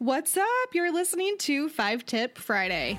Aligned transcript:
What's 0.00 0.34
up? 0.34 0.46
You're 0.72 0.94
listening 0.94 1.36
to 1.40 1.68
Five 1.68 2.06
Tip 2.06 2.38
Friday. 2.38 2.98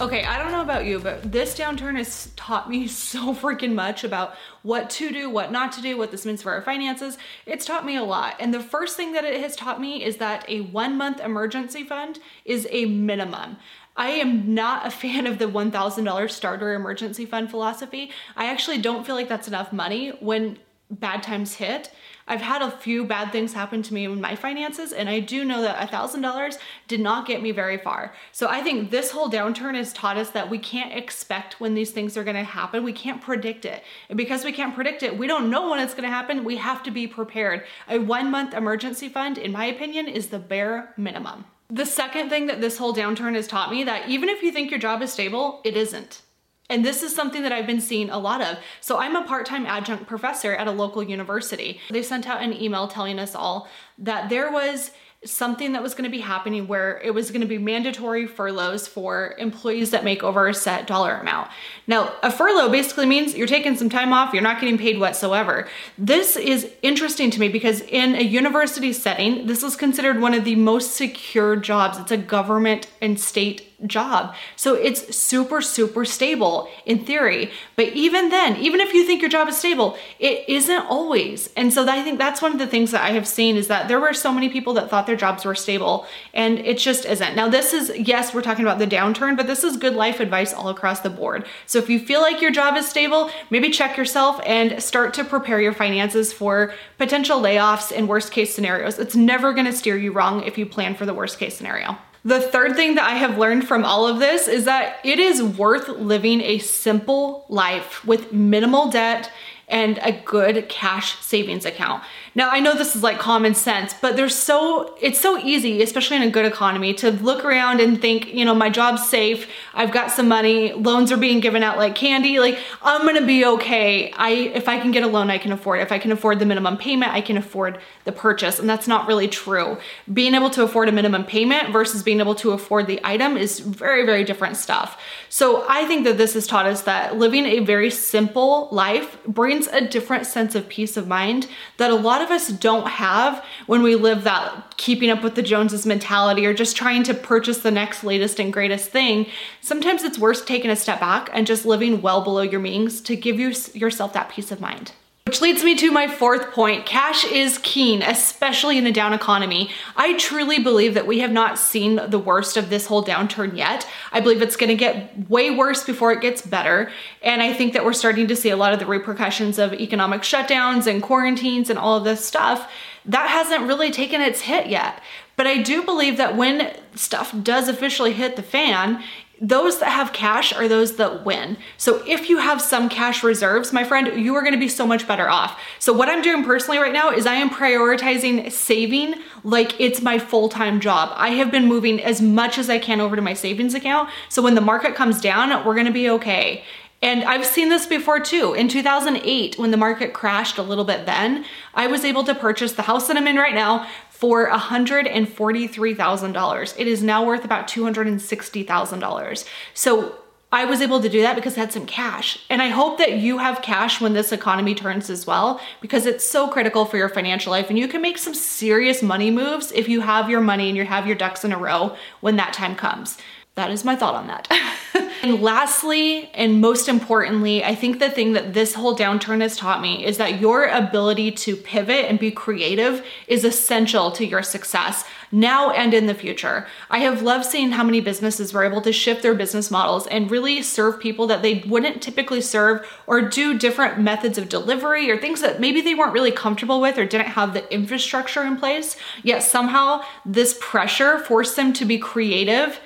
Okay, 0.00 0.22
I 0.22 0.38
don't 0.38 0.52
know 0.52 0.60
about 0.60 0.84
you, 0.84 1.00
but 1.00 1.32
this 1.32 1.58
downturn 1.58 1.96
has 1.96 2.30
taught 2.36 2.70
me 2.70 2.86
so 2.86 3.34
freaking 3.34 3.74
much 3.74 4.04
about 4.04 4.36
what 4.62 4.90
to 4.90 5.10
do, 5.10 5.28
what 5.28 5.50
not 5.50 5.72
to 5.72 5.82
do, 5.82 5.98
what 5.98 6.12
this 6.12 6.24
means 6.24 6.40
for 6.40 6.52
our 6.52 6.62
finances. 6.62 7.18
It's 7.46 7.66
taught 7.66 7.84
me 7.84 7.96
a 7.96 8.04
lot. 8.04 8.36
And 8.38 8.54
the 8.54 8.60
first 8.60 8.96
thing 8.96 9.12
that 9.14 9.24
it 9.24 9.40
has 9.40 9.56
taught 9.56 9.80
me 9.80 10.04
is 10.04 10.18
that 10.18 10.48
a 10.48 10.60
one 10.60 10.96
month 10.96 11.18
emergency 11.18 11.82
fund 11.82 12.20
is 12.44 12.68
a 12.70 12.84
minimum. 12.84 13.56
I 13.96 14.10
am 14.10 14.54
not 14.54 14.86
a 14.86 14.90
fan 14.92 15.26
of 15.26 15.40
the 15.40 15.46
$1,000 15.46 16.30
starter 16.30 16.74
emergency 16.74 17.26
fund 17.26 17.50
philosophy. 17.50 18.12
I 18.36 18.46
actually 18.46 18.78
don't 18.78 19.04
feel 19.04 19.16
like 19.16 19.28
that's 19.28 19.48
enough 19.48 19.72
money 19.72 20.10
when 20.20 20.60
bad 20.90 21.22
times 21.22 21.54
hit. 21.54 21.92
I've 22.26 22.40
had 22.40 22.62
a 22.62 22.70
few 22.70 23.04
bad 23.04 23.32
things 23.32 23.52
happen 23.52 23.82
to 23.82 23.94
me 23.94 24.04
in 24.04 24.20
my 24.20 24.36
finances, 24.36 24.92
and 24.92 25.08
I 25.08 25.18
do 25.18 25.44
know 25.44 25.62
that 25.62 25.90
$1,000 25.90 26.58
did 26.86 27.00
not 27.00 27.26
get 27.26 27.42
me 27.42 27.50
very 27.50 27.76
far. 27.76 28.14
So 28.30 28.48
I 28.48 28.60
think 28.60 28.90
this 28.90 29.10
whole 29.10 29.28
downturn 29.28 29.74
has 29.74 29.92
taught 29.92 30.16
us 30.16 30.30
that 30.30 30.48
we 30.48 30.58
can't 30.58 30.92
expect 30.92 31.60
when 31.60 31.74
these 31.74 31.90
things 31.90 32.16
are 32.16 32.22
gonna 32.22 32.44
happen. 32.44 32.84
We 32.84 32.92
can't 32.92 33.20
predict 33.20 33.64
it. 33.64 33.82
And 34.08 34.16
because 34.16 34.44
we 34.44 34.52
can't 34.52 34.74
predict 34.74 35.02
it, 35.02 35.18
we 35.18 35.26
don't 35.26 35.50
know 35.50 35.70
when 35.70 35.80
it's 35.80 35.94
gonna 35.94 36.08
happen. 36.08 36.44
We 36.44 36.56
have 36.58 36.82
to 36.84 36.90
be 36.90 37.06
prepared. 37.06 37.64
A 37.88 37.98
one 37.98 38.30
month 38.30 38.54
emergency 38.54 39.08
fund, 39.08 39.36
in 39.36 39.52
my 39.52 39.64
opinion, 39.64 40.06
is 40.06 40.28
the 40.28 40.38
bare 40.38 40.94
minimum. 40.96 41.46
The 41.68 41.86
second 41.86 42.30
thing 42.30 42.46
that 42.46 42.60
this 42.60 42.78
whole 42.78 42.94
downturn 42.94 43.34
has 43.34 43.46
taught 43.46 43.70
me 43.70 43.84
that 43.84 44.08
even 44.08 44.28
if 44.28 44.42
you 44.42 44.50
think 44.50 44.70
your 44.70 44.80
job 44.80 45.02
is 45.02 45.12
stable, 45.12 45.60
it 45.64 45.76
isn't. 45.76 46.22
And 46.70 46.84
this 46.84 47.02
is 47.02 47.14
something 47.14 47.42
that 47.42 47.52
I've 47.52 47.66
been 47.66 47.80
seeing 47.80 48.08
a 48.08 48.18
lot 48.18 48.40
of. 48.40 48.56
So 48.80 48.98
I'm 48.98 49.16
a 49.16 49.24
part-time 49.24 49.66
adjunct 49.66 50.06
professor 50.06 50.54
at 50.54 50.66
a 50.66 50.70
local 50.70 51.02
university. 51.02 51.80
They 51.90 52.02
sent 52.02 52.26
out 52.26 52.40
an 52.40 52.54
email 52.54 52.88
telling 52.88 53.18
us 53.18 53.34
all 53.34 53.68
that 53.98 54.30
there 54.30 54.50
was 54.50 54.92
something 55.22 55.72
that 55.72 55.82
was 55.82 55.92
going 55.92 56.04
to 56.04 56.10
be 56.10 56.20
happening 56.20 56.66
where 56.66 56.98
it 57.04 57.12
was 57.12 57.30
going 57.30 57.42
to 57.42 57.46
be 57.46 57.58
mandatory 57.58 58.26
furloughs 58.26 58.88
for 58.88 59.34
employees 59.36 59.90
that 59.90 60.02
make 60.02 60.22
over 60.22 60.48
a 60.48 60.54
set 60.54 60.86
dollar 60.86 61.16
amount. 61.16 61.50
Now, 61.86 62.14
a 62.22 62.30
furlough 62.30 62.70
basically 62.70 63.04
means 63.04 63.34
you're 63.34 63.46
taking 63.46 63.76
some 63.76 63.90
time 63.90 64.14
off, 64.14 64.32
you're 64.32 64.42
not 64.42 64.60
getting 64.60 64.78
paid 64.78 64.98
whatsoever. 64.98 65.68
This 65.98 66.36
is 66.36 66.72
interesting 66.80 67.30
to 67.32 67.40
me 67.40 67.50
because 67.50 67.82
in 67.82 68.14
a 68.14 68.22
university 68.22 68.94
setting, 68.94 69.46
this 69.46 69.62
is 69.62 69.76
considered 69.76 70.20
one 70.20 70.32
of 70.32 70.44
the 70.44 70.56
most 70.56 70.94
secure 70.94 71.54
jobs. 71.54 71.98
It's 71.98 72.12
a 72.12 72.16
government 72.16 72.86
and 73.02 73.20
state 73.20 73.69
job. 73.86 74.34
So 74.56 74.74
it's 74.74 75.16
super, 75.16 75.60
super 75.60 76.04
stable 76.04 76.68
in 76.86 77.04
theory. 77.04 77.50
But 77.76 77.88
even 77.88 78.28
then, 78.28 78.56
even 78.56 78.80
if 78.80 78.92
you 78.92 79.06
think 79.06 79.20
your 79.20 79.30
job 79.30 79.48
is 79.48 79.56
stable, 79.56 79.96
it 80.18 80.48
isn't 80.48 80.82
always. 80.82 81.50
And 81.56 81.72
so 81.72 81.88
I 81.88 82.02
think 82.02 82.18
that's 82.18 82.42
one 82.42 82.52
of 82.52 82.58
the 82.58 82.66
things 82.66 82.90
that 82.90 83.02
I 83.02 83.10
have 83.10 83.26
seen 83.26 83.56
is 83.56 83.68
that 83.68 83.88
there 83.88 84.00
were 84.00 84.12
so 84.12 84.32
many 84.32 84.48
people 84.48 84.74
that 84.74 84.90
thought 84.90 85.06
their 85.06 85.16
jobs 85.16 85.44
were 85.44 85.54
stable 85.54 86.06
and 86.34 86.58
it 86.58 86.78
just 86.78 87.04
isn't. 87.04 87.36
Now, 87.36 87.48
this 87.48 87.72
is, 87.72 87.92
yes, 87.96 88.34
we're 88.34 88.42
talking 88.42 88.64
about 88.64 88.78
the 88.78 88.86
downturn, 88.86 89.36
but 89.36 89.46
this 89.46 89.64
is 89.64 89.76
good 89.76 89.94
life 89.94 90.20
advice 90.20 90.52
all 90.52 90.68
across 90.68 91.00
the 91.00 91.10
board. 91.10 91.46
So 91.66 91.78
if 91.78 91.88
you 91.88 91.98
feel 91.98 92.20
like 92.20 92.40
your 92.40 92.50
job 92.50 92.76
is 92.76 92.88
stable, 92.88 93.30
maybe 93.50 93.70
check 93.70 93.96
yourself 93.96 94.40
and 94.44 94.82
start 94.82 95.14
to 95.14 95.24
prepare 95.24 95.60
your 95.60 95.72
finances 95.72 96.32
for 96.32 96.74
potential 96.98 97.40
layoffs 97.40 97.96
and 97.96 98.08
worst 98.08 98.32
case 98.32 98.54
scenarios. 98.54 98.98
It's 98.98 99.16
never 99.16 99.52
gonna 99.52 99.72
steer 99.72 99.96
you 99.96 100.12
wrong 100.12 100.42
if 100.42 100.58
you 100.58 100.66
plan 100.66 100.94
for 100.94 101.06
the 101.06 101.14
worst 101.14 101.38
case 101.38 101.56
scenario. 101.56 101.96
The 102.24 102.40
third 102.40 102.76
thing 102.76 102.96
that 102.96 103.08
I 103.08 103.14
have 103.14 103.38
learned 103.38 103.66
from 103.66 103.84
all 103.84 104.06
of 104.06 104.18
this 104.18 104.46
is 104.46 104.66
that 104.66 104.98
it 105.04 105.18
is 105.18 105.42
worth 105.42 105.88
living 105.88 106.42
a 106.42 106.58
simple 106.58 107.46
life 107.48 108.04
with 108.04 108.32
minimal 108.32 108.90
debt 108.90 109.30
and 109.68 109.98
a 110.02 110.12
good 110.12 110.68
cash 110.68 111.18
savings 111.24 111.64
account. 111.64 112.02
Now, 112.34 112.50
I 112.50 112.60
know 112.60 112.74
this 112.74 112.94
is 112.94 113.02
like 113.02 113.18
common 113.18 113.54
sense, 113.54 113.94
but 114.00 114.16
there's 114.16 114.34
so, 114.34 114.96
it's 115.00 115.20
so 115.20 115.38
easy, 115.38 115.82
especially 115.82 116.16
in 116.16 116.22
a 116.22 116.30
good 116.30 116.44
economy, 116.44 116.94
to 116.94 117.10
look 117.10 117.44
around 117.44 117.80
and 117.80 118.00
think, 118.00 118.32
you 118.32 118.44
know, 118.44 118.54
my 118.54 118.70
job's 118.70 119.08
safe, 119.08 119.48
I've 119.74 119.92
got 119.92 120.10
some 120.10 120.28
money, 120.28 120.72
loans 120.72 121.10
are 121.10 121.16
being 121.16 121.40
given 121.40 121.62
out 121.62 121.76
like 121.76 121.94
candy, 121.94 122.38
like 122.38 122.58
I'm 122.82 123.04
gonna 123.04 123.26
be 123.26 123.44
okay. 123.44 124.12
I, 124.12 124.30
if 124.30 124.68
I 124.68 124.78
can 124.78 124.92
get 124.92 125.02
a 125.02 125.08
loan, 125.08 125.30
I 125.30 125.38
can 125.38 125.52
afford 125.52 125.80
it. 125.80 125.82
If 125.82 125.92
I 125.92 125.98
can 125.98 126.12
afford 126.12 126.38
the 126.38 126.46
minimum 126.46 126.76
payment, 126.76 127.12
I 127.12 127.20
can 127.20 127.36
afford 127.36 127.80
the 128.04 128.12
purchase. 128.12 128.58
And 128.58 128.68
that's 128.68 128.86
not 128.86 129.08
really 129.08 129.28
true. 129.28 129.78
Being 130.12 130.34
able 130.34 130.50
to 130.50 130.62
afford 130.62 130.88
a 130.88 130.92
minimum 130.92 131.24
payment 131.24 131.72
versus 131.72 132.02
being 132.02 132.20
able 132.20 132.34
to 132.36 132.52
afford 132.52 132.86
the 132.86 133.00
item 133.02 133.36
is 133.36 133.58
very, 133.60 134.06
very 134.06 134.24
different 134.24 134.56
stuff. 134.56 135.00
So 135.28 135.64
I 135.68 135.84
think 135.86 136.04
that 136.04 136.18
this 136.18 136.34
has 136.34 136.46
taught 136.46 136.66
us 136.66 136.82
that 136.82 137.18
living 137.18 137.46
a 137.46 137.60
very 137.60 137.90
simple 137.90 138.68
life 138.72 139.22
brings 139.24 139.66
a 139.68 139.80
different 139.80 140.26
sense 140.26 140.54
of 140.54 140.68
peace 140.68 140.96
of 140.96 141.06
mind 141.06 141.46
that 141.76 141.90
a 141.90 141.94
lot 141.94 142.19
lot 142.20 142.30
of 142.30 142.36
us 142.36 142.48
don't 142.48 142.86
have 142.86 143.42
when 143.66 143.82
we 143.82 143.94
live 143.94 144.24
that 144.24 144.76
keeping 144.76 145.08
up 145.08 145.22
with 145.22 145.36
the 145.36 145.42
Joneses 145.42 145.86
mentality 145.86 146.44
or 146.44 146.52
just 146.52 146.76
trying 146.76 147.02
to 147.04 147.14
purchase 147.14 147.58
the 147.58 147.70
next 147.70 148.04
latest 148.04 148.38
and 148.38 148.52
greatest 148.52 148.90
thing. 148.90 149.26
Sometimes 149.62 150.04
it's 150.04 150.18
worth 150.18 150.44
taking 150.44 150.70
a 150.70 150.76
step 150.76 151.00
back 151.00 151.30
and 151.32 151.46
just 151.46 151.64
living 151.64 152.02
well 152.02 152.22
below 152.22 152.42
your 152.42 152.60
means 152.60 153.00
to 153.02 153.16
give 153.16 153.40
you 153.40 153.54
yourself 153.72 154.12
that 154.12 154.28
peace 154.28 154.52
of 154.52 154.60
mind. 154.60 154.92
Which 155.26 155.42
leads 155.42 155.62
me 155.62 155.76
to 155.76 155.92
my 155.92 156.08
fourth 156.08 156.50
point. 156.50 156.86
Cash 156.86 157.24
is 157.24 157.58
keen, 157.58 158.02
especially 158.02 158.78
in 158.78 158.86
a 158.86 158.92
down 158.92 159.12
economy. 159.12 159.70
I 159.94 160.16
truly 160.16 160.58
believe 160.58 160.94
that 160.94 161.06
we 161.06 161.20
have 161.20 161.30
not 161.30 161.58
seen 161.58 162.00
the 162.08 162.18
worst 162.18 162.56
of 162.56 162.68
this 162.68 162.86
whole 162.86 163.04
downturn 163.04 163.56
yet. 163.56 163.86
I 164.12 164.20
believe 164.20 164.42
it's 164.42 164.56
gonna 164.56 164.74
get 164.74 165.30
way 165.30 165.50
worse 165.50 165.84
before 165.84 166.10
it 166.10 166.20
gets 166.20 166.42
better. 166.42 166.90
And 167.22 167.42
I 167.42 167.52
think 167.52 167.74
that 167.74 167.84
we're 167.84 167.92
starting 167.92 168.26
to 168.28 168.34
see 168.34 168.50
a 168.50 168.56
lot 168.56 168.72
of 168.72 168.80
the 168.80 168.86
repercussions 168.86 169.58
of 169.58 169.74
economic 169.74 170.22
shutdowns 170.22 170.86
and 170.86 171.02
quarantines 171.02 171.70
and 171.70 171.78
all 171.78 171.96
of 171.96 172.04
this 172.04 172.24
stuff. 172.24 172.68
That 173.04 173.28
hasn't 173.28 173.68
really 173.68 173.90
taken 173.92 174.20
its 174.20 174.40
hit 174.40 174.66
yet. 174.66 175.00
But 175.36 175.46
I 175.46 175.62
do 175.62 175.82
believe 175.82 176.16
that 176.16 176.36
when 176.36 176.74
stuff 176.94 177.34
does 177.42 177.68
officially 177.68 178.12
hit 178.12 178.36
the 178.36 178.42
fan, 178.42 179.02
those 179.40 179.78
that 179.78 179.88
have 179.88 180.12
cash 180.12 180.52
are 180.52 180.68
those 180.68 180.96
that 180.96 181.24
win. 181.24 181.56
So 181.78 182.02
if 182.06 182.28
you 182.28 182.38
have 182.38 182.60
some 182.60 182.90
cash 182.90 183.22
reserves, 183.22 183.72
my 183.72 183.84
friend, 183.84 184.22
you 184.22 184.34
are 184.34 184.42
gonna 184.42 184.58
be 184.58 184.68
so 184.68 184.86
much 184.86 185.08
better 185.08 185.30
off. 185.30 185.58
So 185.78 185.94
what 185.94 186.10
I'm 186.10 186.20
doing 186.20 186.44
personally 186.44 186.78
right 186.78 186.92
now 186.92 187.10
is 187.10 187.26
I 187.26 187.34
am 187.34 187.48
prioritizing 187.48 188.52
saving 188.52 189.14
like 189.42 189.80
it's 189.80 190.02
my 190.02 190.18
full-time 190.18 190.78
job. 190.78 191.12
I 191.14 191.30
have 191.30 191.50
been 191.50 191.66
moving 191.66 192.02
as 192.02 192.20
much 192.20 192.58
as 192.58 192.68
I 192.68 192.78
can 192.78 193.00
over 193.00 193.16
to 193.16 193.22
my 193.22 193.32
savings 193.32 193.72
account. 193.72 194.10
So 194.28 194.42
when 194.42 194.54
the 194.54 194.60
market 194.60 194.94
comes 194.94 195.20
down, 195.22 195.64
we're 195.64 195.74
gonna 195.74 195.90
be 195.90 196.10
okay. 196.10 196.62
And 197.02 197.24
I've 197.24 197.46
seen 197.46 197.70
this 197.70 197.86
before 197.86 198.20
too. 198.20 198.52
In 198.52 198.68
2008, 198.68 199.58
when 199.58 199.70
the 199.70 199.78
market 199.78 200.12
crashed 200.12 200.58
a 200.58 200.62
little 200.62 200.84
bit 200.84 201.06
then, 201.06 201.46
I 201.74 201.86
was 201.86 202.04
able 202.04 202.24
to 202.24 202.34
purchase 202.34 202.72
the 202.72 202.82
house 202.82 203.08
that 203.08 203.16
I'm 203.16 203.26
in 203.26 203.36
right 203.36 203.54
now 203.54 203.86
for 204.10 204.50
$143,000. 204.50 206.74
It 206.78 206.86
is 206.86 207.02
now 207.02 207.24
worth 207.24 207.42
about 207.44 207.68
$260,000. 207.68 209.44
So 209.72 210.14
I 210.52 210.64
was 210.64 210.82
able 210.82 211.00
to 211.00 211.08
do 211.08 211.22
that 211.22 211.36
because 211.36 211.56
I 211.56 211.60
had 211.60 211.72
some 211.72 211.86
cash. 211.86 212.44
And 212.50 212.60
I 212.60 212.68
hope 212.68 212.98
that 212.98 213.18
you 213.18 213.38
have 213.38 213.62
cash 213.62 214.00
when 214.00 214.12
this 214.12 214.32
economy 214.32 214.74
turns 214.74 215.08
as 215.08 215.26
well, 215.26 215.60
because 215.80 216.04
it's 216.06 216.28
so 216.28 216.48
critical 216.48 216.84
for 216.84 216.98
your 216.98 217.08
financial 217.08 217.52
life. 217.52 217.70
And 217.70 217.78
you 217.78 217.88
can 217.88 218.02
make 218.02 218.18
some 218.18 218.34
serious 218.34 219.02
money 219.02 219.30
moves 219.30 219.72
if 219.72 219.88
you 219.88 220.02
have 220.02 220.28
your 220.28 220.40
money 220.40 220.68
and 220.68 220.76
you 220.76 220.84
have 220.84 221.06
your 221.06 221.16
ducks 221.16 221.44
in 221.44 221.52
a 221.52 221.58
row 221.58 221.96
when 222.20 222.36
that 222.36 222.52
time 222.52 222.74
comes. 222.74 223.16
That 223.60 223.72
is 223.72 223.84
my 223.84 223.94
thought 223.94 224.14
on 224.14 224.26
that. 224.28 224.50
and 225.22 225.42
lastly, 225.42 226.30
and 226.32 226.62
most 226.62 226.88
importantly, 226.88 227.62
I 227.62 227.74
think 227.74 227.98
the 227.98 228.08
thing 228.08 228.32
that 228.32 228.54
this 228.54 228.72
whole 228.72 228.96
downturn 228.96 229.42
has 229.42 229.54
taught 229.54 229.82
me 229.82 230.02
is 230.02 230.16
that 230.16 230.40
your 230.40 230.64
ability 230.64 231.32
to 231.32 231.56
pivot 231.56 232.06
and 232.06 232.18
be 232.18 232.30
creative 232.30 233.04
is 233.28 233.44
essential 233.44 234.12
to 234.12 234.24
your 234.24 234.42
success 234.42 235.04
now 235.30 235.72
and 235.72 235.92
in 235.92 236.06
the 236.06 236.14
future. 236.14 236.66
I 236.88 237.00
have 237.00 237.20
loved 237.20 237.44
seeing 237.44 237.72
how 237.72 237.84
many 237.84 238.00
businesses 238.00 238.54
were 238.54 238.64
able 238.64 238.80
to 238.80 238.94
shift 238.94 239.22
their 239.22 239.34
business 239.34 239.70
models 239.70 240.06
and 240.06 240.30
really 240.30 240.62
serve 240.62 240.98
people 240.98 241.26
that 241.26 241.42
they 241.42 241.62
wouldn't 241.66 242.00
typically 242.00 242.40
serve 242.40 242.90
or 243.06 243.20
do 243.20 243.58
different 243.58 244.00
methods 244.00 244.38
of 244.38 244.48
delivery 244.48 245.10
or 245.10 245.18
things 245.18 245.42
that 245.42 245.60
maybe 245.60 245.82
they 245.82 245.94
weren't 245.94 246.14
really 246.14 246.32
comfortable 246.32 246.80
with 246.80 246.96
or 246.96 247.04
didn't 247.04 247.26
have 247.26 247.52
the 247.52 247.70
infrastructure 247.70 248.42
in 248.42 248.56
place. 248.56 248.96
Yet 249.22 249.42
somehow 249.42 250.02
this 250.24 250.56
pressure 250.62 251.18
forced 251.18 251.56
them 251.56 251.74
to 251.74 251.84
be 251.84 251.98
creative 251.98 252.80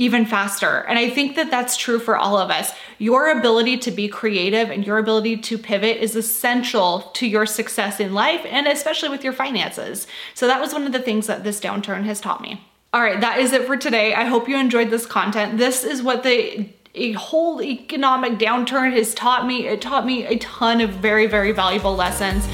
even 0.00 0.24
faster. 0.24 0.78
And 0.88 0.98
I 0.98 1.10
think 1.10 1.36
that 1.36 1.50
that's 1.50 1.76
true 1.76 1.98
for 1.98 2.16
all 2.16 2.38
of 2.38 2.50
us. 2.50 2.72
Your 2.96 3.30
ability 3.38 3.76
to 3.78 3.90
be 3.90 4.08
creative 4.08 4.70
and 4.70 4.84
your 4.84 4.96
ability 4.96 5.36
to 5.36 5.58
pivot 5.58 5.98
is 5.98 6.16
essential 6.16 7.02
to 7.12 7.26
your 7.26 7.44
success 7.44 8.00
in 8.00 8.14
life 8.14 8.40
and 8.48 8.66
especially 8.66 9.10
with 9.10 9.22
your 9.22 9.34
finances. 9.34 10.06
So 10.32 10.46
that 10.46 10.58
was 10.58 10.72
one 10.72 10.86
of 10.86 10.92
the 10.92 11.02
things 11.02 11.26
that 11.26 11.44
this 11.44 11.60
downturn 11.60 12.04
has 12.04 12.18
taught 12.18 12.40
me. 12.40 12.66
All 12.94 13.02
right, 13.02 13.20
that 13.20 13.40
is 13.40 13.52
it 13.52 13.66
for 13.66 13.76
today. 13.76 14.14
I 14.14 14.24
hope 14.24 14.48
you 14.48 14.56
enjoyed 14.56 14.88
this 14.88 15.04
content. 15.04 15.58
This 15.58 15.84
is 15.84 16.02
what 16.02 16.22
the 16.22 16.70
a 16.94 17.12
whole 17.12 17.62
economic 17.62 18.32
downturn 18.32 18.92
has 18.94 19.14
taught 19.14 19.46
me. 19.46 19.68
It 19.68 19.80
taught 19.82 20.06
me 20.06 20.26
a 20.26 20.38
ton 20.38 20.80
of 20.80 20.90
very, 20.90 21.26
very 21.26 21.52
valuable 21.52 21.94
lessons. 21.94 22.48